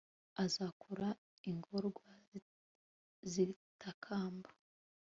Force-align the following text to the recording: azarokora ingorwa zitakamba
azarokora 0.43 1.09
ingorwa 1.49 2.11
zitakamba 3.31 4.49